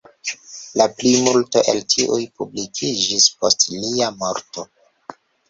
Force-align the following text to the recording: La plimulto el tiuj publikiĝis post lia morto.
La 0.79 0.85
plimulto 1.01 1.61
el 1.73 1.81
tiuj 1.95 2.17
publikiĝis 2.41 3.29
post 3.43 3.69
lia 3.77 4.11
morto. 4.25 4.67